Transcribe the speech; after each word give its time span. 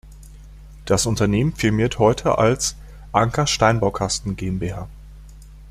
Das 0.85 1.05
Unternehmen 1.05 1.53
firmiert 1.53 1.99
heute 1.99 2.39
als 2.39 2.75
"Anker-Steinbaukasten 3.11 4.35
GmbH". 4.35 4.87